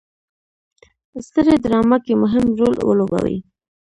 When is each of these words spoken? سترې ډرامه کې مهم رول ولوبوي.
سترې 1.25 1.55
ډرامه 1.63 1.97
کې 2.05 2.13
مهم 2.23 2.45
رول 2.59 2.73
ولوبوي. 2.83 3.37